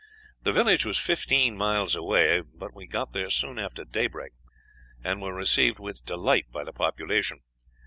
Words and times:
The 0.41 0.51
village 0.51 0.83
was 0.83 0.97
fifteen 0.97 1.55
miles 1.55 1.93
away, 1.95 2.41
but 2.41 2.73
we 2.73 2.87
got 2.87 3.13
there 3.13 3.29
soon 3.29 3.59
after 3.59 3.85
daybreak, 3.85 4.31
and 5.03 5.21
were 5.21 5.31
received 5.35 5.77
with 5.77 6.05
delight 6.07 6.45
by 6.51 6.63
the 6.63 6.73
population. 6.73 7.41